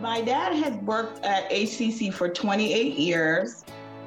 [0.00, 3.64] My dad had worked at HCC for 28 years.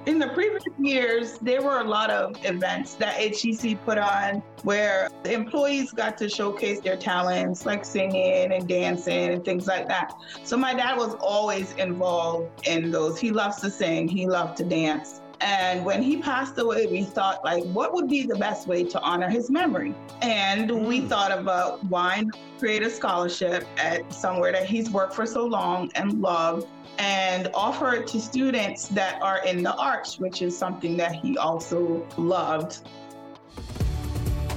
[0.07, 5.09] In the previous years, there were a lot of events that HCC put on where
[5.21, 10.15] the employees got to showcase their talents, like singing and dancing and things like that.
[10.43, 13.19] So my dad was always involved in those.
[13.19, 15.21] He loves to sing, he loved to dance.
[15.41, 18.99] And when he passed away, we thought, like, what would be the best way to
[19.01, 19.93] honor his memory?
[20.21, 21.07] And we hmm.
[21.07, 25.91] thought about why not create a scholarship at somewhere that he's worked for so long
[25.95, 26.67] and loved
[26.99, 31.37] and offer it to students that are in the arts, which is something that he
[31.37, 32.87] also loved.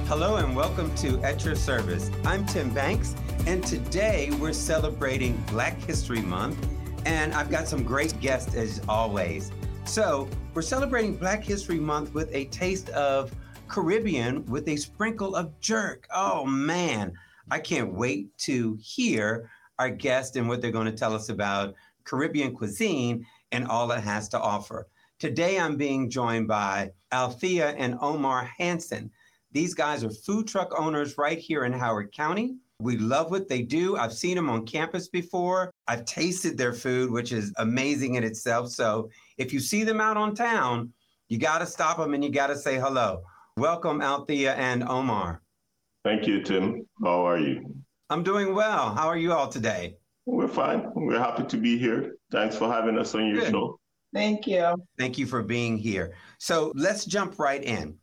[0.05, 2.11] Hello and welcome to At Your Service.
[2.23, 3.15] I'm Tim Banks,
[3.45, 6.65] and today we're celebrating Black History Month,
[7.05, 9.51] and I've got some great guests as always.
[9.87, 13.33] So, we're celebrating Black History Month with a taste of
[13.69, 16.07] Caribbean with a sprinkle of jerk.
[16.13, 17.13] Oh man,
[17.49, 21.73] I can't wait to hear our guest and what they're going to tell us about
[22.03, 24.87] Caribbean cuisine and all it has to offer.
[25.19, 29.09] Today, I'm being joined by Althea and Omar Hanson.
[29.53, 32.57] These guys are food truck owners right here in Howard County.
[32.79, 33.95] We love what they do.
[33.97, 35.71] I've seen them on campus before.
[35.87, 38.69] I've tasted their food, which is amazing in itself.
[38.69, 40.91] So if you see them out on town,
[41.29, 43.23] you got to stop them and you got to say hello.
[43.55, 45.41] Welcome, Althea and Omar.
[46.03, 46.87] Thank you, Tim.
[47.03, 47.75] How are you?
[48.09, 48.93] I'm doing well.
[48.95, 49.97] How are you all today?
[50.25, 50.89] We're fine.
[50.95, 52.15] We're happy to be here.
[52.31, 53.51] Thanks for having us on your Good.
[53.51, 53.79] show.
[54.13, 54.75] Thank you.
[54.97, 56.13] Thank you for being here.
[56.39, 57.95] So let's jump right in.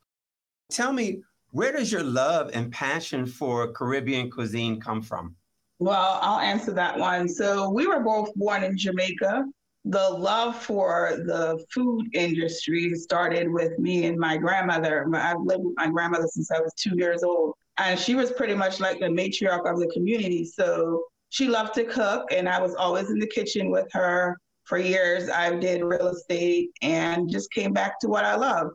[0.71, 5.35] Tell me, where does your love and passion for Caribbean cuisine come from?
[5.79, 7.29] Well, I'll answer that one.
[7.29, 9.45] So, we were both born in Jamaica.
[9.87, 15.07] The love for the food industry started with me and my grandmother.
[15.15, 17.55] I've lived with my grandmother since I was two years old.
[17.79, 20.45] And she was pretty much like the matriarch of the community.
[20.47, 24.39] So, she loved to cook, and I was always in the kitchen with her.
[24.65, 28.69] For years, I did real estate and just came back to what I love,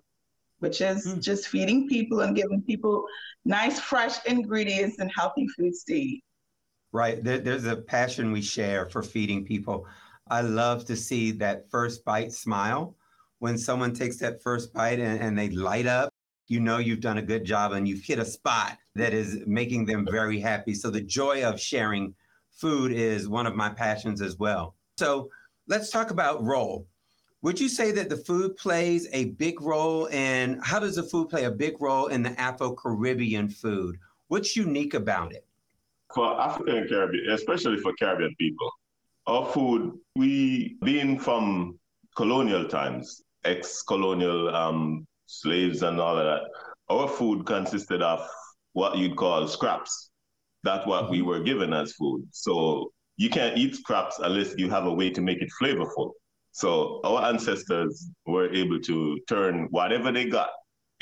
[0.60, 1.22] which is Mm.
[1.22, 3.06] just feeding people and giving people
[3.46, 6.24] nice, fresh ingredients and healthy foods to eat.
[6.92, 7.24] Right.
[7.24, 9.88] There, there's a passion we share for feeding people.
[10.30, 12.96] I love to see that first bite smile.
[13.40, 16.14] When someone takes that first bite and, and they light up,
[16.48, 19.86] you know you've done a good job and you've hit a spot that is making
[19.86, 20.74] them very happy.
[20.74, 22.14] So the joy of sharing
[22.52, 24.76] food is one of my passions as well.
[24.98, 25.30] So
[25.68, 26.88] let's talk about role.
[27.42, 31.30] Would you say that the food plays a big role in how does the food
[31.30, 33.98] play a big role in the Afro Caribbean food?
[34.28, 35.46] What's unique about it?
[36.14, 38.70] For African Caribbean, especially for Caribbean people,
[39.30, 41.78] our food, we being from
[42.18, 46.42] colonial times, ex-colonial um, slaves and all of that,
[46.90, 48.28] our food consisted of
[48.74, 50.10] what you'd call scraps.
[50.64, 52.28] That's what we were given as food.
[52.32, 56.12] So you can't eat scraps unless you have a way to make it flavorful.
[56.52, 60.50] So our ancestors were able to turn whatever they got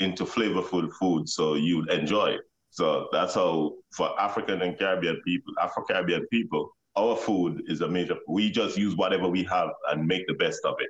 [0.00, 2.40] into flavorful food so you'd enjoy it.
[2.70, 7.88] So that's how for African and Caribbean people, Afro Caribbean people, our food is a
[7.88, 8.16] major.
[8.26, 10.88] We just use whatever we have and make the best of it.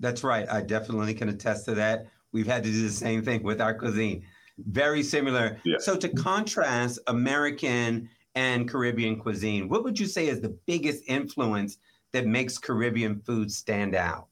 [0.00, 0.46] That's right.
[0.50, 2.06] I definitely can attest to that.
[2.32, 4.24] We've had to do the same thing with our cuisine.
[4.58, 5.58] Very similar.
[5.64, 5.78] Yeah.
[5.78, 11.78] So, to contrast American and Caribbean cuisine, what would you say is the biggest influence
[12.12, 14.26] that makes Caribbean food stand out?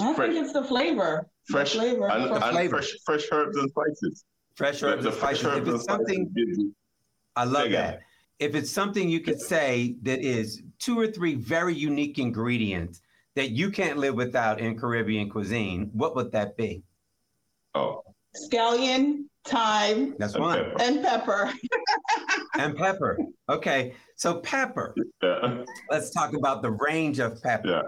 [0.00, 1.28] I Fresh- think it's the flavor.
[1.48, 2.08] The Fresh flavor.
[2.08, 2.76] and, Fresh and flavor.
[2.76, 4.24] fresh, fresh herbs and spices.
[4.54, 5.40] Fresh herbs the and spices.
[5.44, 6.72] If herbs and it's something, spices gives
[7.36, 7.88] I love Say that.
[7.94, 8.00] again.
[8.38, 13.00] If it's something you could say that is two or three very unique ingredients
[13.34, 16.82] that you can't live without in Caribbean cuisine, what would that be?
[17.74, 18.02] Oh,
[18.36, 20.58] Scallion, thyme, That's and one.
[20.76, 20.82] pepper.
[20.82, 21.52] and pepper.
[22.58, 23.18] And pepper.
[23.48, 23.94] Okay.
[24.16, 24.94] So, pepper.
[25.22, 25.64] Yeah.
[25.90, 27.68] let's talk about the range of pepper.
[27.68, 27.82] Yeah.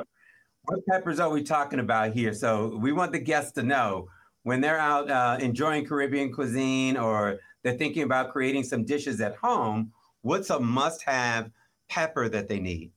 [0.64, 2.32] What peppers are we talking about here?
[2.34, 4.08] So we want the guests to know
[4.44, 9.34] when they're out uh, enjoying Caribbean cuisine or they're thinking about creating some dishes at
[9.36, 11.50] home, what's a must-have
[11.88, 12.92] pepper that they need?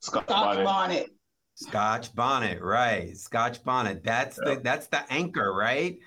[0.00, 0.64] Scotch Scotch bonnet.
[0.64, 1.10] bonnet.
[1.54, 3.16] Scotch bonnet, right?
[3.16, 4.04] Scotch bonnet.
[4.04, 4.54] That's Yeah.
[4.56, 5.98] the that's the anchor, right?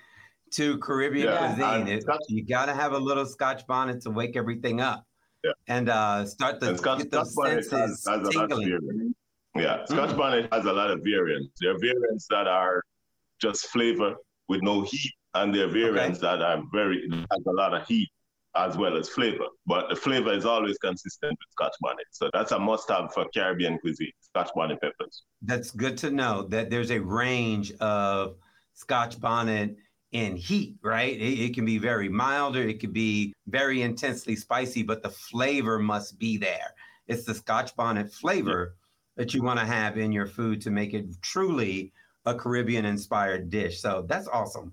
[0.52, 1.80] To Caribbean Yeah, cuisine.
[1.82, 5.04] and It- Scotch- you got to have a little Scotch bonnet to wake everything up.
[5.44, 5.52] Yeah.
[5.66, 8.44] And uh, start to And Scotch, get those Scotch bonnet has, senses has a lot
[8.44, 8.68] of tingling.
[8.80, 9.18] variants.
[9.56, 10.16] Yeah, Scotch Mhm.
[10.16, 11.50] bonnet has a lot of variants.
[11.60, 12.82] There are variants that are
[13.40, 14.14] just flavor
[14.48, 18.08] with no heat, and there are variants that are very has a lot of heat
[18.54, 19.46] as well as flavor.
[19.66, 23.78] But the flavor is always consistent with Scotch bonnet, so that's a must-have for Caribbean
[23.78, 25.22] cuisine: Scotch bonnet peppers.
[25.42, 28.36] That's good to know that there's a range of
[28.74, 29.76] Scotch bonnet
[30.12, 31.16] in heat, right?
[31.16, 35.10] It, it can be very mild or it could be very intensely spicy, but the
[35.10, 36.74] flavor must be there.
[37.06, 38.76] It's the Scotch bonnet flavor
[39.16, 41.92] that you want to have in your food to make it truly
[42.24, 43.80] a Caribbean inspired dish.
[43.80, 44.72] So that's awesome.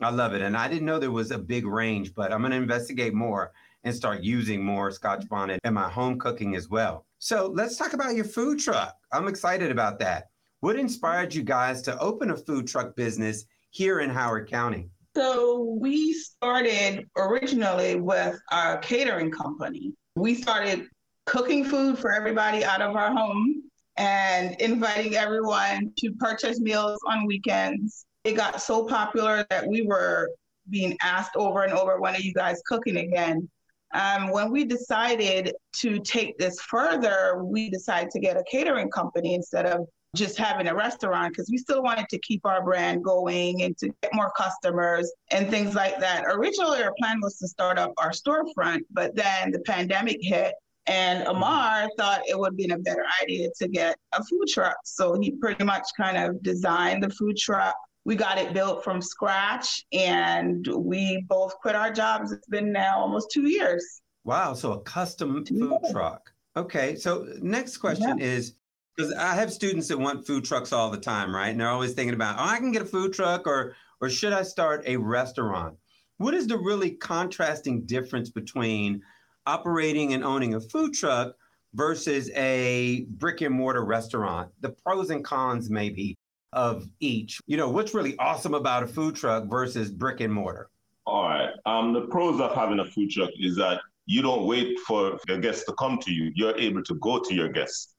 [0.00, 0.42] I love it.
[0.42, 3.52] And I didn't know there was a big range, but I'm going to investigate more
[3.84, 7.06] and start using more Scotch bonnet in my home cooking as well.
[7.18, 8.96] So let's talk about your food truck.
[9.12, 10.28] I'm excited about that.
[10.60, 14.88] What inspired you guys to open a food truck business here in Howard County?
[15.16, 19.92] So we started originally with our catering company.
[20.16, 20.88] We started
[21.26, 23.62] cooking food for everybody out of our home
[23.96, 28.06] and inviting everyone to purchase meals on weekends.
[28.24, 30.30] It got so popular that we were
[30.70, 33.48] being asked over and over, when are you guys cooking again?
[33.92, 39.34] Um, when we decided to take this further, we decided to get a catering company
[39.34, 39.86] instead of
[40.16, 43.90] just having a restaurant because we still wanted to keep our brand going and to
[44.02, 46.24] get more customers and things like that.
[46.26, 50.54] Originally, our plan was to start up our storefront, but then the pandemic hit
[50.86, 51.26] and.
[51.26, 54.76] Omar thought it would be a better idea to get a food truck.
[54.84, 57.74] So he pretty much kind of designed the food truck.
[58.04, 62.32] We got it built from scratch and we both quit our jobs.
[62.32, 64.02] It's been now almost two years.
[64.24, 64.54] Wow.
[64.54, 66.30] So a custom food truck.
[66.56, 66.96] Okay.
[66.96, 68.24] So next question yeah.
[68.24, 68.54] is
[68.96, 71.48] because I have students that want food trucks all the time, right?
[71.48, 74.32] And they're always thinking about, oh, I can get a food truck or or should
[74.32, 75.76] I start a restaurant?
[76.18, 79.00] What is the really contrasting difference between
[79.46, 81.34] operating and owning a food truck
[81.74, 86.16] versus a brick and mortar restaurant, the pros and cons maybe
[86.54, 87.40] of each.
[87.46, 90.70] You know, what's really awesome about a food truck versus brick and mortar?
[91.06, 91.50] All right.
[91.66, 95.38] Um, the pros of having a food truck is that you don't wait for your
[95.38, 96.30] guests to come to you.
[96.34, 97.94] You're able to go to your guests.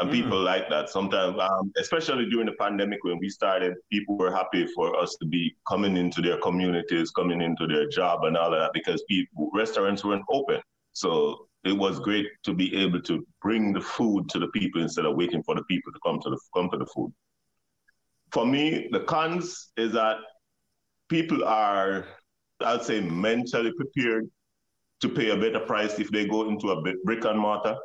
[0.00, 0.12] And mm.
[0.12, 0.88] people like that.
[0.88, 5.26] Sometimes, um, especially during the pandemic when we started, people were happy for us to
[5.26, 9.50] be coming into their communities, coming into their job and all of that because people,
[9.54, 10.60] restaurants weren't open.
[10.92, 15.06] So it was great to be able to bring the food to the people instead
[15.06, 17.12] of waiting for the people to come to the come to the food.
[18.34, 20.16] For me, the cons is that
[21.08, 22.04] people are,
[22.60, 24.28] I'd say, mentally prepared
[25.02, 27.76] to pay a better price if they go into a brick and mortar.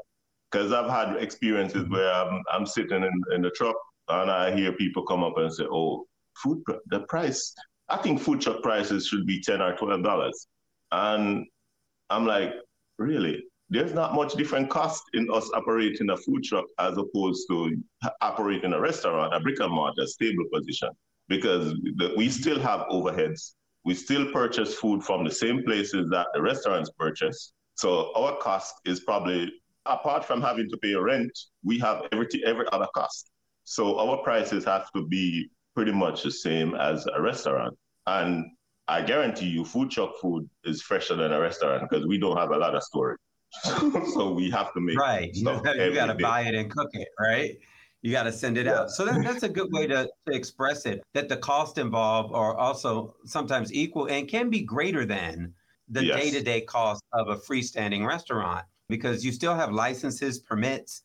[0.51, 1.93] Because I've had experiences mm-hmm.
[1.93, 3.75] where I'm, I'm sitting in, in the truck
[4.07, 7.53] and I hear people come up and say, "Oh, food the price.
[7.87, 10.47] I think food truck prices should be ten or twelve dollars,"
[10.91, 11.45] and
[12.09, 12.53] I'm like,
[12.97, 13.43] really.
[13.71, 17.77] There's not much different cost in us operating a food truck as opposed to
[18.21, 20.89] operating a restaurant, a brick and mortar, stable position,
[21.27, 21.75] because
[22.17, 23.53] we still have overheads.
[23.85, 27.53] We still purchase food from the same places that the restaurants purchase.
[27.75, 29.51] So our cost is probably,
[29.85, 31.31] apart from having to pay rent,
[31.63, 33.29] we have every, every other cost.
[33.65, 37.77] So our prices have to be pretty much the same as a restaurant.
[38.07, 38.45] And
[38.87, 42.49] I guarantee you, food truck food is fresher than a restaurant because we don't have
[42.49, 43.19] a lot of storage.
[44.13, 45.31] so we have to make right.
[45.33, 47.57] you, you got to buy it and cook it, right?
[48.01, 48.81] You got to send it yeah.
[48.81, 48.91] out.
[48.91, 51.03] So that, that's a good way to, to express it.
[51.13, 55.53] That the cost involved are also sometimes equal and can be greater than
[55.89, 61.01] the day-to-day cost of a freestanding restaurant because you still have licenses, permits.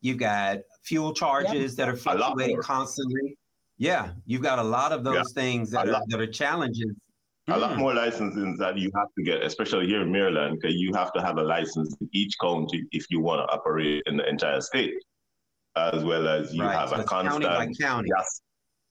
[0.00, 1.84] You've got fuel charges yeah.
[1.84, 3.36] that are fluctuating constantly.
[3.78, 5.42] Yeah, you've got a lot of those yeah.
[5.42, 6.94] things that are, that are challenges
[7.48, 7.80] a lot hmm.
[7.80, 11.22] more licenses that you have to get, especially here in Maryland, because you have to
[11.22, 14.94] have a license in each county if you want to operate in the entire state,
[15.76, 16.78] as well as you right.
[16.78, 18.08] have so a constant county county.
[18.10, 18.42] Gas,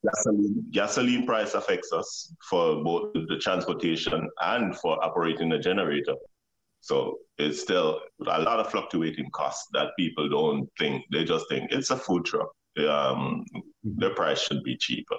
[0.04, 6.16] gasoline, gasoline price affects us for both the transportation and for operating the generator.
[6.82, 11.04] So it's still a lot of fluctuating costs that people don't think.
[11.12, 12.50] They just think it's a food truck.
[12.88, 13.44] Um,
[13.84, 15.18] the price should be cheaper.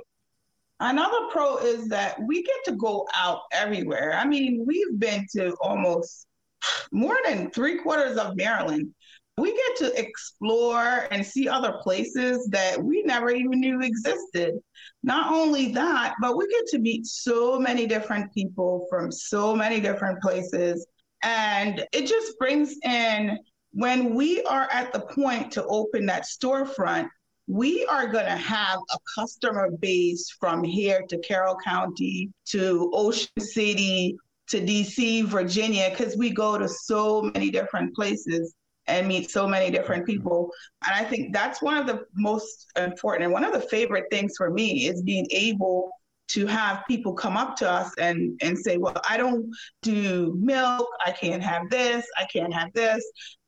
[0.80, 4.14] Another pro is that we get to go out everywhere.
[4.14, 6.26] I mean, we've been to almost
[6.92, 8.94] more than three quarters of Maryland.
[9.38, 14.54] We get to explore and see other places that we never even knew existed.
[15.02, 19.80] Not only that, but we get to meet so many different people from so many
[19.80, 20.86] different places.
[21.22, 23.38] And it just brings in
[23.72, 27.08] when we are at the point to open that storefront,
[27.48, 33.40] we are going to have a customer base from here to Carroll County to Ocean
[33.40, 34.16] City
[34.48, 38.54] to DC, Virginia, because we go to so many different places
[38.86, 40.12] and meet so many different mm-hmm.
[40.12, 40.50] people.
[40.86, 44.34] And I think that's one of the most important and one of the favorite things
[44.36, 45.90] for me is being able
[46.28, 49.50] to have people come up to us and, and say, well, I don't
[49.82, 53.04] do milk, I can't have this, I can't have this.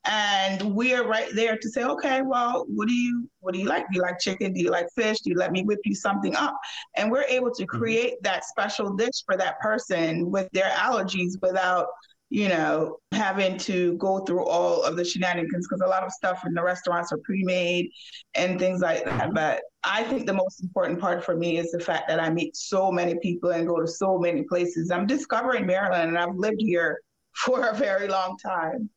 [0.06, 3.82] And we're right there to say okay well what do you what do you like?
[3.82, 4.52] Do you like chicken?
[4.54, 5.20] Do you like fish?
[5.20, 6.56] Do you let me whip you something up?
[6.96, 7.78] And we're able to mm-hmm.
[7.78, 11.88] create that special dish for that person with their allergies without
[12.30, 16.46] you know, having to go through all of the shenanigans because a lot of stuff
[16.46, 17.90] in the restaurants are pre-made
[18.34, 19.34] and things like that.
[19.34, 22.56] But I think the most important part for me is the fact that I meet
[22.56, 24.92] so many people and go to so many places.
[24.92, 27.00] I'm discovering Maryland and I've lived here
[27.32, 28.88] for a very long time.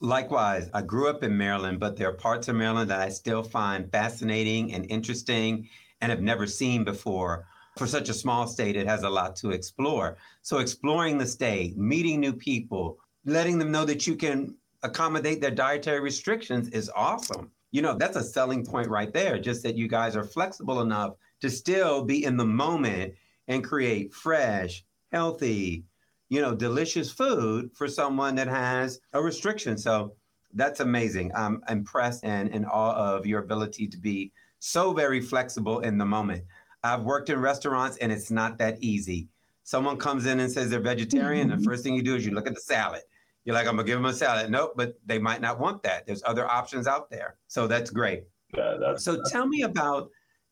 [0.00, 3.42] Likewise, I grew up in Maryland, but there are parts of Maryland that I still
[3.42, 5.68] find fascinating and interesting
[6.00, 7.46] and have never seen before.
[7.76, 10.18] For such a small state, it has a lot to explore.
[10.42, 15.50] So, exploring the state, meeting new people, letting them know that you can accommodate their
[15.50, 17.50] dietary restrictions is awesome.
[17.70, 21.14] You know, that's a selling point right there, just that you guys are flexible enough
[21.40, 23.14] to still be in the moment
[23.48, 25.84] and create fresh, healthy,
[26.28, 29.78] you know, delicious food for someone that has a restriction.
[29.78, 30.14] So
[30.54, 31.32] that's amazing.
[31.34, 36.06] I'm impressed and in awe of your ability to be so very flexible in the
[36.06, 36.44] moment.
[36.84, 39.28] I've worked in restaurants and it's not that easy.
[39.64, 41.48] Someone comes in and says they're vegetarian.
[41.48, 41.58] Mm-hmm.
[41.58, 43.02] The first thing you do is you look at the salad.
[43.44, 44.50] You're like, I'm gonna give them a salad.
[44.50, 46.06] Nope, but they might not want that.
[46.06, 47.36] There's other options out there.
[47.48, 48.24] So that's great.
[48.56, 50.10] Yeah, that's, so tell me about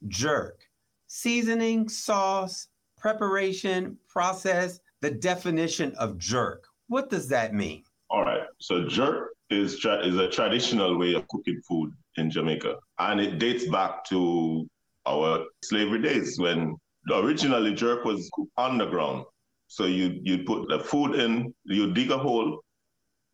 [0.08, 0.60] jerk.
[1.06, 6.66] Seasoning, sauce, preparation, process the definition of jerk.
[6.88, 7.84] What does that mean?
[8.10, 8.42] All right.
[8.58, 13.38] So jerk is tra- is a traditional way of cooking food in Jamaica, and it
[13.38, 14.68] dates back to
[15.06, 16.76] our slavery days when
[17.12, 19.24] originally jerk was underground.
[19.68, 22.60] So you you put the food in, you dig a hole,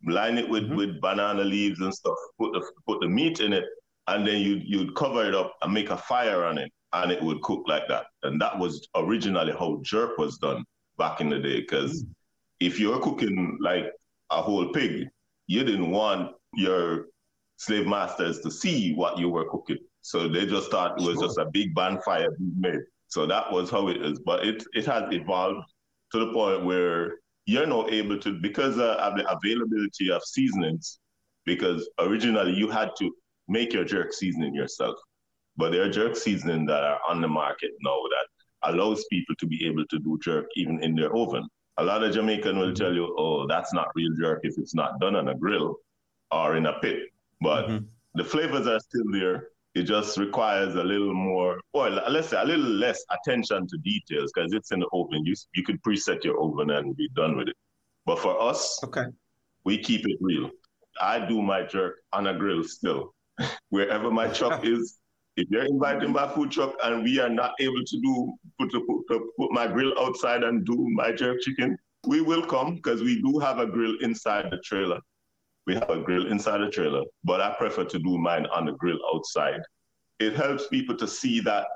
[0.05, 0.75] line it with, mm-hmm.
[0.75, 3.65] with banana leaves and stuff, put the put the meat in it,
[4.07, 7.21] and then you you'd cover it up and make a fire on it, and it
[7.21, 8.05] would cook like that.
[8.23, 10.63] And that was originally how jerk was done
[10.97, 11.61] back in the day.
[11.61, 12.09] Because mm.
[12.59, 13.91] if you're cooking like
[14.29, 15.07] a whole pig,
[15.47, 17.07] you didn't want your
[17.57, 19.77] slave masters to see what you were cooking.
[20.07, 22.79] So they just thought it was just a big bonfire being made.
[23.07, 24.21] So that was how it is.
[24.21, 25.67] But it it has evolved
[26.13, 30.99] to the point where you're not able to because of the availability of seasonings.
[31.45, 33.13] Because originally you had to
[33.49, 34.95] make your jerk seasoning yourself,
[35.57, 39.45] but there are jerk seasoning that are on the market now that allows people to
[39.45, 41.45] be able to do jerk even in their oven.
[41.79, 45.01] A lot of Jamaican will tell you, oh, that's not real jerk if it's not
[45.01, 45.75] done on a grill
[46.31, 46.99] or in a pit.
[47.41, 47.85] But mm-hmm.
[48.15, 49.49] the flavors are still there.
[49.77, 54.31] It just requires a little more, or let's say a little less attention to details
[54.33, 55.23] because it's in the oven.
[55.23, 57.55] You, you could preset your oven and be done with it.
[58.03, 59.03] But for us, okay,
[59.65, 60.49] we keep it real.
[60.99, 63.13] I do my jerk on a grill still.
[63.69, 64.97] Wherever my truck is,
[65.35, 68.71] if you're inviting my food truck and we are not able to do put,
[69.07, 73.21] put, put my grill outside and do my jerk chicken, we will come because we
[73.21, 74.99] do have a grill inside the trailer.
[75.67, 78.71] We have a grill inside the trailer, but I prefer to do mine on the
[78.71, 79.61] grill outside.
[80.19, 81.67] It helps people to see that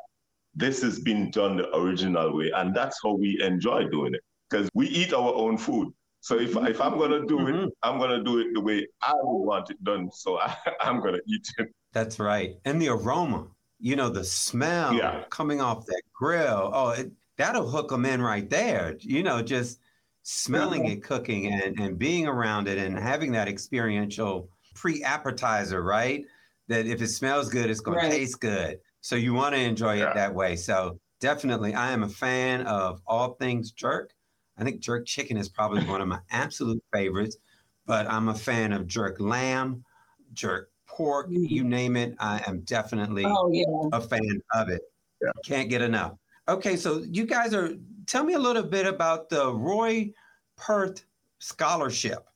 [0.55, 4.69] this has been done the original way, and that's how we enjoy doing it because
[4.73, 5.93] we eat our own food.
[6.21, 7.63] So if, if I'm gonna do mm-hmm.
[7.65, 10.09] it, I'm gonna do it the way I want it done.
[10.13, 11.69] So I, I'm gonna eat it.
[11.91, 12.55] That's right.
[12.63, 13.47] And the aroma,
[13.79, 15.25] you know, the smell yeah.
[15.29, 16.71] coming off that grill.
[16.73, 18.95] Oh, it, that'll hook them in right there.
[18.99, 19.80] You know, just
[20.23, 26.23] smelling it cooking and, and being around it and having that experiential pre appetizer, right?
[26.67, 28.11] That if it smells good, it's going right.
[28.11, 28.79] to taste good.
[29.01, 30.11] So you want to enjoy yeah.
[30.11, 30.55] it that way.
[30.55, 34.11] So definitely, I am a fan of all things jerk.
[34.57, 37.37] I think jerk chicken is probably one of my absolute favorites,
[37.85, 39.83] but I'm a fan of jerk lamb,
[40.33, 41.45] jerk pork, mm-hmm.
[41.45, 42.15] you name it.
[42.19, 43.65] I am definitely oh, yeah.
[43.91, 44.81] a fan of it.
[45.21, 45.31] Yeah.
[45.45, 46.13] Can't get enough.
[46.47, 47.73] Okay, so you guys are,
[48.05, 50.13] tell me a little bit about the Roy
[50.57, 51.03] Perth
[51.39, 52.27] Scholarship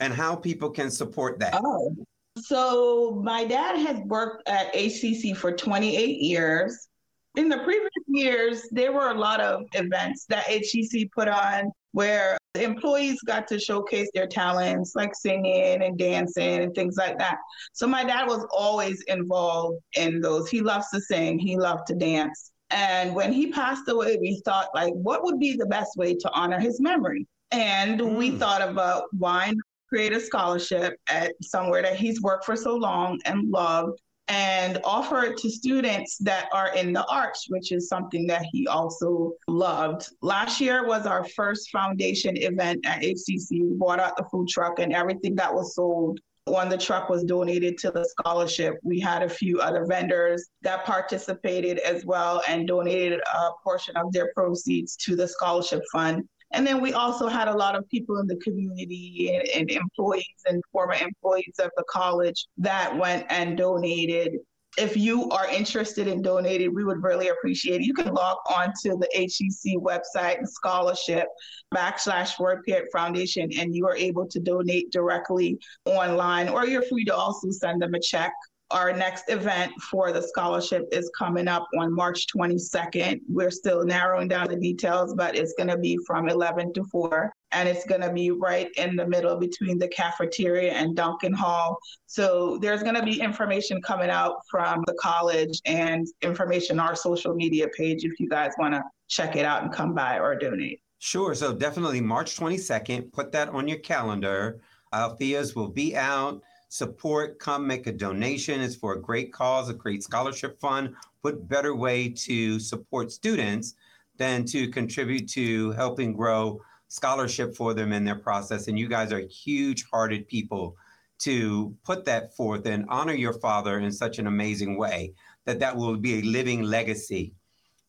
[0.00, 1.60] and how people can support that.
[1.62, 1.94] Oh,
[2.38, 6.88] so my dad has worked at HCC for 28 years.
[7.36, 12.36] In the previous years, there were a lot of events that HCC put on where
[12.54, 17.38] employees got to showcase their talents, like singing and dancing and things like that.
[17.72, 20.50] So my dad was always involved in those.
[20.50, 22.51] He loves to sing, he loved to dance.
[22.72, 26.30] And when he passed away, we thought, like, what would be the best way to
[26.32, 27.26] honor his memory?
[27.50, 28.16] And mm.
[28.16, 29.52] we thought about why
[29.88, 35.24] create a scholarship at somewhere that he's worked for so long and loved and offer
[35.24, 40.08] it to students that are in the arts, which is something that he also loved.
[40.22, 43.50] Last year was our first foundation event at HCC.
[43.50, 47.22] We brought out the food truck and everything that was sold when the truck was
[47.22, 48.74] donated to the scholarship.
[48.82, 54.12] We had a few other vendors that participated as well and donated a portion of
[54.12, 56.24] their proceeds to the scholarship fund.
[56.54, 60.24] And then we also had a lot of people in the community and, and employees
[60.46, 64.32] and former employees of the college that went and donated
[64.78, 67.86] if you are interested in donating, we would really appreciate it.
[67.86, 71.28] You can log on to the HCC website and scholarship
[71.74, 77.14] backslash WordPad Foundation, and you are able to donate directly online, or you're free to
[77.14, 78.32] also send them a check
[78.72, 83.20] our next event for the scholarship is coming up on March 22nd.
[83.28, 87.32] We're still narrowing down the details, but it's going to be from 11 to 4.
[87.52, 91.78] And it's going to be right in the middle between the cafeteria and Duncan Hall.
[92.06, 96.96] So there's going to be information coming out from the college and information on our
[96.96, 100.34] social media page if you guys want to check it out and come by or
[100.34, 100.80] donate.
[100.98, 101.34] Sure.
[101.34, 104.60] So definitely March 22nd, put that on your calendar.
[104.92, 108.62] Uh, Althea's will be out support, come make a donation.
[108.62, 110.94] It's for a great cause, a great scholarship fund.
[111.20, 113.74] What better way to support students
[114.16, 118.68] than to contribute to helping grow scholarship for them in their process?
[118.68, 120.74] And you guys are huge hearted people
[121.18, 125.12] to put that forth and honor your father in such an amazing way
[125.44, 127.34] that that will be a living legacy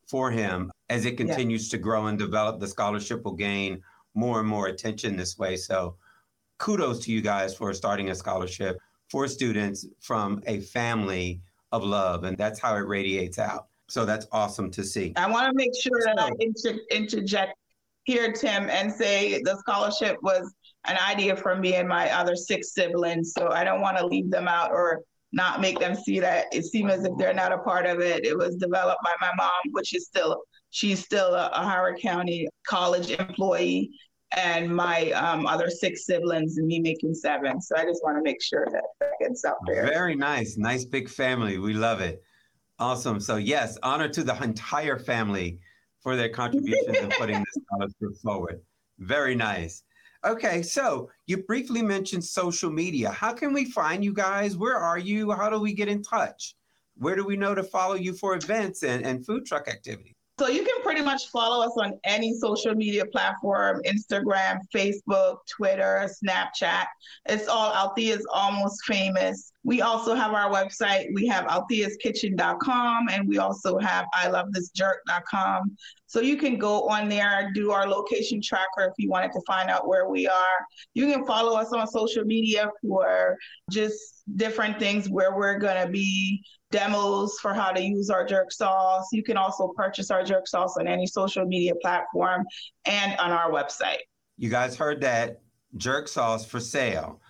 [0.09, 1.77] for him as it continues yeah.
[1.77, 2.59] to grow and develop.
[2.59, 3.81] The scholarship will gain
[4.13, 5.55] more and more attention this way.
[5.55, 5.95] So
[6.57, 8.77] kudos to you guys for starting a scholarship
[9.09, 11.41] for students from a family
[11.71, 12.23] of love.
[12.23, 13.67] And that's how it radiates out.
[13.89, 15.13] So that's awesome to see.
[15.15, 17.55] I want to make sure that I inter- interject
[18.03, 20.51] here, Tim, and say the scholarship was
[20.85, 23.33] an idea from me and my other six siblings.
[23.37, 26.63] So I don't want to leave them out or not make them see that it
[26.63, 28.25] seems as if they're not a part of it.
[28.25, 32.47] It was developed by my mom, which is still she's still a, a Howard County
[32.67, 33.91] College employee,
[34.35, 37.61] and my um, other six siblings and me making seven.
[37.61, 39.85] So I just want to make sure that that gets out there.
[39.87, 40.57] Very nice.
[40.57, 41.57] Nice big family.
[41.57, 42.23] We love it.
[42.79, 43.19] Awesome.
[43.19, 45.59] So yes, honor to the entire family
[46.01, 48.61] for their contributions in putting this scholarship forward.
[48.99, 49.83] Very nice.
[50.25, 53.11] Okay, so you briefly mentioned social media.
[53.11, 54.55] How can we find you guys?
[54.55, 55.31] Where are you?
[55.31, 56.55] How do we get in touch?
[56.95, 60.13] Where do we know to follow you for events and, and food truck activities?
[60.39, 66.09] So you can pretty much follow us on any social media platform Instagram, Facebook, Twitter,
[66.25, 66.85] Snapchat.
[67.27, 69.52] It's all Althea's Almost Famous.
[69.63, 71.07] We also have our website.
[71.13, 75.75] We have altheaskitchen.com and we also have I love this jerk.com.
[76.05, 79.69] So you can go on there, do our location tracker if you wanted to find
[79.69, 80.67] out where we are.
[80.93, 83.37] You can follow us on social media for
[83.71, 88.51] just different things where we're going to be demos for how to use our jerk
[88.51, 89.07] sauce.
[89.11, 92.43] You can also purchase our jerk sauce on any social media platform
[92.85, 93.99] and on our website.
[94.37, 95.41] You guys heard that
[95.77, 97.21] jerk sauce for sale.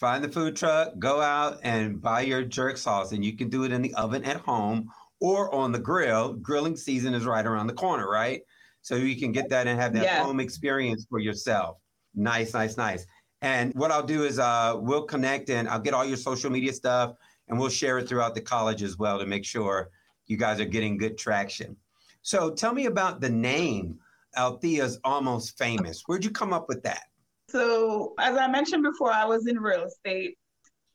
[0.00, 3.64] Find the food truck, go out and buy your jerk sauce, and you can do
[3.64, 4.88] it in the oven at home
[5.20, 6.32] or on the grill.
[6.32, 8.40] Grilling season is right around the corner, right?
[8.80, 10.24] So you can get that and have that yeah.
[10.24, 11.76] home experience for yourself.
[12.14, 13.04] Nice, nice, nice.
[13.42, 16.72] And what I'll do is uh, we'll connect and I'll get all your social media
[16.72, 17.12] stuff
[17.48, 19.90] and we'll share it throughout the college as well to make sure
[20.28, 21.76] you guys are getting good traction.
[22.22, 23.98] So tell me about the name
[24.34, 26.04] Althea's Almost Famous.
[26.06, 27.09] Where'd you come up with that?
[27.50, 30.36] So, as I mentioned before, I was in real estate.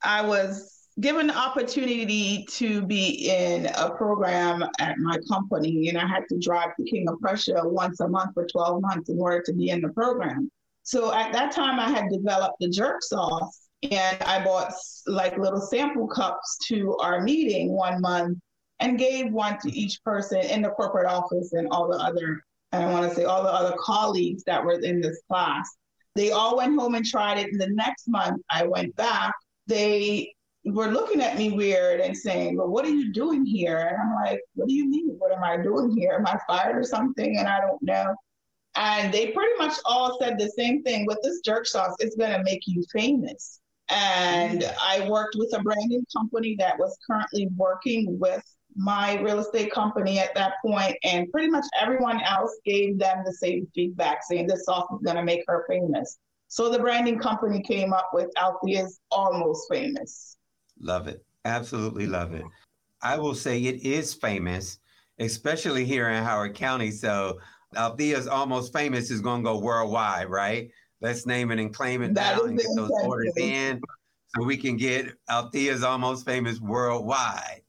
[0.01, 6.07] I was given the opportunity to be in a program at my company, and I
[6.07, 9.41] had to drive to King of Prussia once a month for 12 months in order
[9.45, 10.49] to be in the program.
[10.83, 14.73] So, at that time, I had developed the jerk sauce and I bought
[15.05, 18.39] like little sample cups to our meeting one month
[18.79, 22.41] and gave one to each person in the corporate office and all the other,
[22.71, 25.69] I want to say all the other colleagues that were in this class.
[26.15, 27.51] They all went home and tried it.
[27.51, 29.33] And the next month I went back,
[29.67, 30.33] they
[30.65, 33.77] were looking at me weird and saying, Well, what are you doing here?
[33.77, 35.15] And I'm like, What do you mean?
[35.17, 36.13] What am I doing here?
[36.13, 37.37] Am I fired or something?
[37.37, 38.15] And I don't know.
[38.75, 42.31] And they pretty much all said the same thing with this jerk sauce, it's going
[42.31, 43.61] to make you famous.
[43.89, 48.43] And I worked with a branding company that was currently working with
[48.75, 53.33] my real estate company at that point, and pretty much everyone else gave them the
[53.33, 56.17] same feedback, saying this sauce is going to make her famous.
[56.47, 60.37] So the branding company came up with Althea's Almost Famous.
[60.79, 61.25] Love it.
[61.45, 62.43] Absolutely love it.
[63.01, 64.79] I will say it is famous,
[65.19, 66.91] especially here in Howard County.
[66.91, 67.39] So
[67.75, 70.69] Althea's Almost Famous is going to go worldwide, right?
[71.01, 73.81] Let's name it and claim it that now and get those orders in
[74.35, 77.61] so we can get Althea's almost famous worldwide.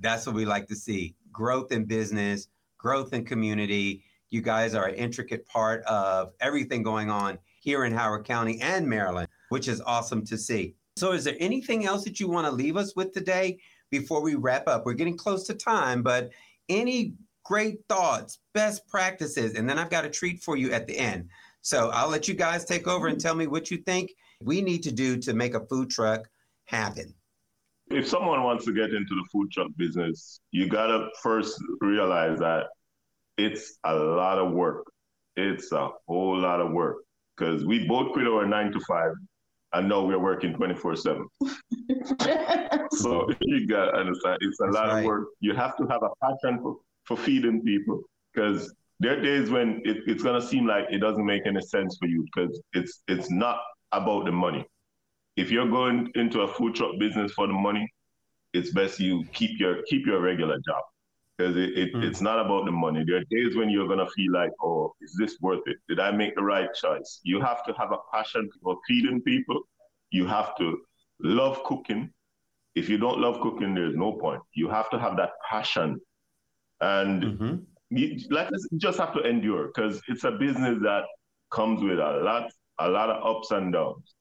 [0.00, 1.14] That's what we like to see.
[1.32, 4.04] Growth in business, growth in community.
[4.30, 8.86] You guys are an intricate part of everything going on here in Howard County and
[8.86, 10.74] Maryland, which is awesome to see.
[10.96, 13.58] So, is there anything else that you want to leave us with today
[13.90, 14.84] before we wrap up?
[14.84, 16.30] We're getting close to time, but
[16.68, 20.98] any great thoughts, best practices, and then I've got a treat for you at the
[20.98, 21.28] end.
[21.62, 24.82] So I'll let you guys take over and tell me what you think we need
[24.84, 26.28] to do to make a food truck
[26.64, 27.14] happen.
[27.90, 32.66] If someone wants to get into the food truck business, you gotta first realize that
[33.36, 34.84] it's a lot of work.
[35.36, 36.96] It's a whole lot of work
[37.36, 39.12] because we both quit our nine to five,
[39.72, 41.26] and now we're working twenty four seven.
[42.90, 44.98] So you gotta understand, it's a That's lot right.
[45.00, 45.28] of work.
[45.40, 49.80] You have to have a passion for, for feeding people because there are days when
[49.84, 53.30] it, it's gonna seem like it doesn't make any sense for you because it's it's
[53.30, 53.60] not
[53.92, 54.64] about the money.
[55.38, 57.88] If you're going into a food truck business for the money,
[58.54, 60.82] it's best you keep your keep your regular job
[61.36, 62.02] because it, it, Mm.
[62.06, 63.04] it's not about the money.
[63.06, 65.76] There are days when you're gonna feel like, oh, is this worth it?
[65.88, 67.20] Did I make the right choice?
[67.22, 69.60] You have to have a passion for feeding people.
[70.10, 70.66] You have to
[71.20, 72.10] love cooking.
[72.74, 74.42] If you don't love cooking, there's no point.
[74.54, 76.00] You have to have that passion,
[76.80, 77.66] and Mhm.
[77.90, 81.04] you, like you just have to endure because it's a business that
[81.50, 84.14] comes with a lot, a lot of ups and downs.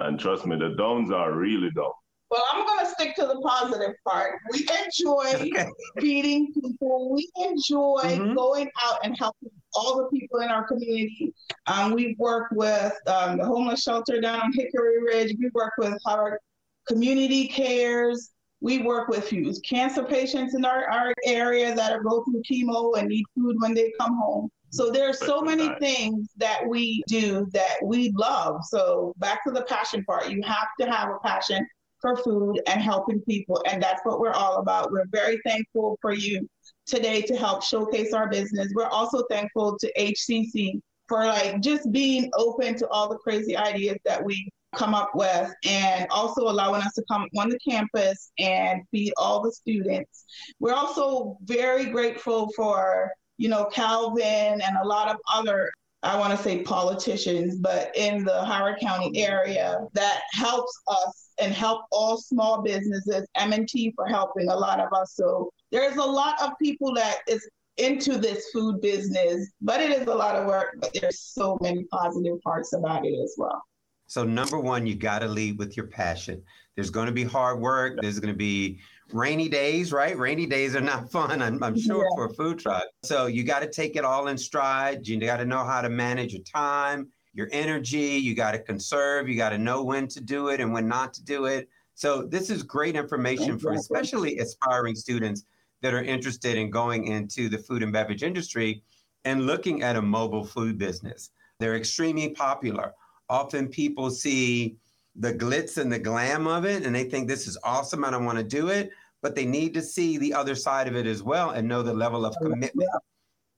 [0.00, 1.92] And trust me, the downs are really down.
[2.30, 4.38] Well, I'm going to stick to the positive part.
[4.52, 5.68] We enjoy Okay.
[6.00, 7.12] feeding people.
[7.12, 8.34] We enjoy Mhm.
[8.36, 11.34] going out and helping all the people in our community.
[11.66, 15.34] Um, we work with um, the homeless shelter down on Hickory Ridge.
[15.38, 16.40] We work with our
[16.86, 18.30] community cares.
[18.60, 19.32] We work with
[19.68, 23.74] cancer patients in our, our area that are going through chemo and need food when
[23.74, 24.50] they come home.
[24.70, 28.60] So there are so many things that we do that we love.
[28.64, 31.66] So back to the passion part, you have to have a passion
[32.00, 33.62] for food and helping people.
[33.66, 34.90] And that's what we're all about.
[34.90, 36.48] We're very thankful for you
[36.86, 38.72] today to help showcase our business.
[38.74, 43.98] We're also thankful to HCC for like just being open to all the crazy ideas
[44.04, 48.82] that we come up with and also allowing us to come on the campus and
[48.90, 50.24] feed all the students.
[50.60, 55.72] We're also very grateful for, you know, Calvin and a lot of other
[56.02, 61.52] I want to say politicians, but in the Howard County area that helps us and
[61.52, 65.12] help all small businesses, M&T for helping a lot of us.
[65.14, 70.06] So there's a lot of people that is into this food business, but it is
[70.06, 73.62] a lot of work, but there's so many positive parts about it as well.
[74.06, 76.42] So number one, you got to lead with your passion.
[76.76, 77.98] There's going to be hard work.
[78.00, 78.80] There's going to be
[79.12, 80.16] rainy days, right?
[80.16, 82.14] Rainy days are not fun, I'm, I'm sure, Yeah.
[82.14, 82.84] for a food truck.
[83.02, 85.06] So you got to take it all in stride.
[85.06, 88.16] You got to know how to manage your time, your energy.
[88.18, 89.28] You got to conserve.
[89.28, 91.68] You got to know when to do it and when not to do it.
[91.94, 95.44] So this is great information for especially aspiring students
[95.82, 98.82] that are interested in going into the food and beverage industry
[99.24, 101.30] and looking at a mobile food business.
[101.58, 102.94] They're extremely popular
[103.30, 104.74] often people see
[105.16, 108.18] the glitz and the glam of it and they think this is awesome and I
[108.18, 108.90] want to do it,
[109.22, 111.92] but they need to see the other side of it as well and know the
[111.92, 112.88] level of commitment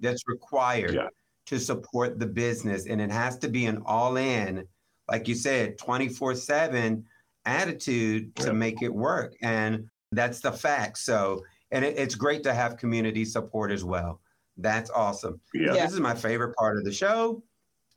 [0.00, 1.08] that's required Yeah.
[1.46, 2.86] to support the business.
[2.86, 4.66] And it has to be an all in,
[5.08, 7.04] like you said, 24 7
[7.44, 9.34] attitude to make it work.
[9.42, 10.98] And that's the fact.
[10.98, 14.20] So, and it, it's great to have community support as well.
[14.56, 15.40] That's awesome.
[15.54, 15.74] Yeah.
[15.74, 15.84] Yeah.
[15.84, 17.42] This is my favorite part of the show.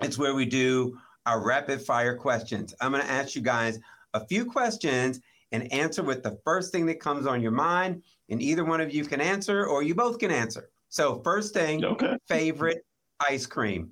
[0.02, 2.74] It's where we do our rapid fire questions.
[2.82, 3.80] I'm going to ask you guys
[4.14, 5.20] a few questions
[5.52, 8.04] and answer with the first thing that comes on your mind.
[8.30, 10.70] And either one of you can answer or you both can answer.
[10.90, 12.18] So, first thing, Okay.
[12.28, 12.86] favorite
[13.20, 13.92] ice cream,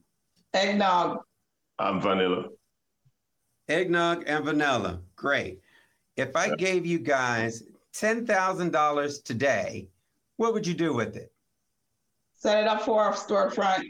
[0.54, 1.20] Eggnog,
[1.80, 2.46] I'm vanilla.
[3.68, 5.02] eggnog and vanilla.
[5.16, 5.60] Great.
[6.18, 9.88] If I gave you guys $10,000 today,
[10.38, 11.30] what would you do with it?
[12.36, 13.84] set it up for our storefront.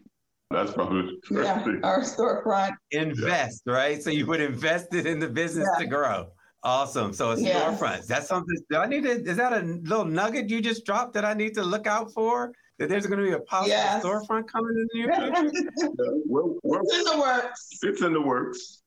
[0.53, 1.79] That's probably the first Yeah, thing.
[1.83, 2.73] our storefront.
[2.91, 4.01] Invest, right?
[4.01, 5.83] So you would invest it in the business Yeah.
[5.83, 6.27] to grow.
[6.63, 7.11] Awesome.
[7.11, 7.59] So a Yeah.
[7.75, 8.07] storefront.
[8.07, 8.55] That's something.
[8.69, 9.11] Do I need to?
[9.11, 12.53] Is that a little nugget you just dropped that I need to look out for?
[12.79, 14.03] That there's going to be a possible Yes.
[14.03, 15.91] storefront coming in the near future.
[16.25, 17.69] We're- we're- It's in the works.
[17.83, 18.81] it's in the works.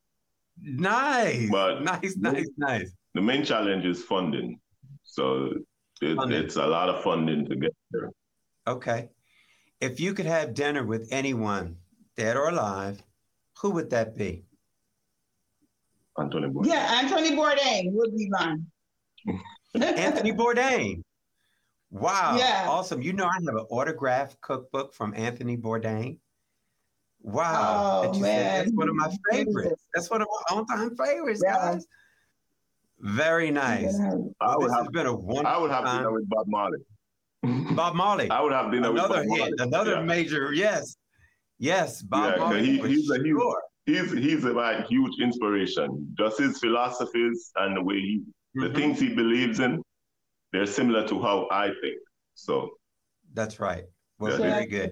[0.63, 2.91] nice, But- nice, nice, nice.
[3.15, 4.59] The main challenge is funding.
[5.05, 5.53] So
[6.03, 6.43] it, Funding.
[6.43, 8.11] it's a lot of funding to get there.
[8.67, 9.09] Okay.
[9.81, 11.77] If you could have dinner with anyone,
[12.17, 13.03] dead or alive,
[13.59, 14.45] who would that be?
[16.19, 16.63] Anthony Boy.
[16.65, 18.67] Yeah, Anthony Bourdain would be mine.
[19.75, 21.03] Anthony Bourdain.
[21.91, 22.37] Wow.
[22.39, 22.67] Yeah.
[22.69, 23.03] Awesome.
[23.03, 26.19] You know, I have an autographed cookbook from Anthony Bourdain.
[27.21, 28.03] Wow.
[28.05, 28.65] Oh, That said man.
[28.65, 29.85] That's one of my favorites.
[29.95, 31.53] That's one of my all time favorites, Yeah.
[31.57, 31.87] guys.
[32.99, 33.95] Very nice.
[34.01, 35.99] I Well, would this have has been a wonderful I would have time.
[35.99, 36.79] dinner with Bob Marley.
[37.75, 38.31] Bob Marley.
[38.31, 39.53] I would have dinner Another with Bob hit, Marley.
[39.61, 40.03] another Yeah.
[40.03, 40.97] major, yes.
[41.59, 42.65] Yes, Bob Yeah, Marley.
[42.67, 43.43] he- he's a huge-.
[43.87, 46.13] He's he's a like, huge inspiration.
[46.19, 48.23] Just his philosophies and the way he
[48.55, 48.75] the Mhm.
[48.75, 49.83] things he believes in,
[50.53, 51.99] they're similar to how I think.
[52.35, 52.71] So
[53.35, 53.85] That's right.
[54.19, 54.51] Well, Yeah.
[54.55, 54.91] very good.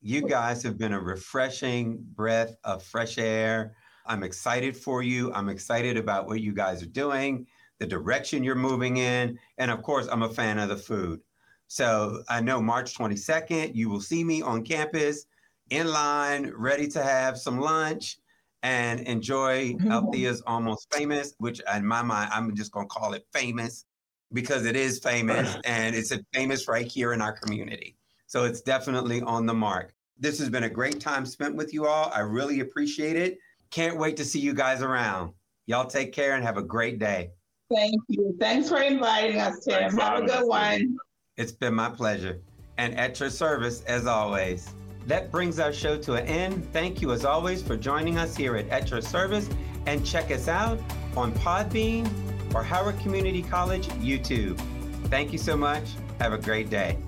[0.00, 3.76] You guys have been a refreshing breath of fresh air.
[4.04, 5.32] I'm excited for you.
[5.32, 7.46] I'm excited about what you guys are doing.
[7.80, 9.38] the direction you're moving in.
[9.58, 11.20] And of course, I'm a fan of the food.
[11.68, 15.26] So I know March 22nd, you will see me on campus
[15.70, 18.18] in line, ready to have some lunch
[18.62, 19.92] and enjoy mm-hmm.
[19.92, 23.84] Althea's Almost Famous, which in my mind, I'm just going to call it famous
[24.32, 27.96] because it is famous and it's a famous right here in our community.
[28.26, 29.92] So it's definitely on the mark.
[30.18, 32.10] This has been a great time spent with you all.
[32.14, 33.38] I really appreciate it.
[33.70, 35.32] Can't wait to see you guys around.
[35.66, 37.30] Y'all take care and have a great day.
[37.72, 38.34] Thank you.
[38.40, 39.96] Thanks for inviting us, Tim.
[39.98, 40.96] Have a good one.
[41.38, 42.40] It's been my pleasure.
[42.78, 44.74] And at your service, as always.
[45.06, 46.70] That brings our show to an end.
[46.72, 49.48] Thank you, as always, for joining us here at At Your Service.
[49.86, 50.80] And check us out
[51.16, 52.10] on Podbean
[52.54, 54.58] or Howard Community College YouTube.
[55.06, 55.84] Thank you so much.
[56.18, 56.98] Have a great day.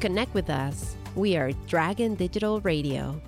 [0.00, 0.94] Connect with us.
[1.16, 3.20] We are Dragon Digital Radio.